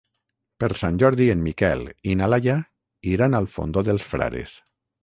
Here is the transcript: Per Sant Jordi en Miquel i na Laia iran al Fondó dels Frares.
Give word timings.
Per 0.63 0.69
Sant 0.81 0.95
Jordi 1.03 1.27
en 1.35 1.43
Miquel 1.49 1.85
i 2.13 2.17
na 2.23 2.31
Laia 2.35 2.59
iran 3.17 3.43
al 3.43 3.51
Fondó 3.59 3.87
dels 3.93 4.11
Frares. 4.15 4.61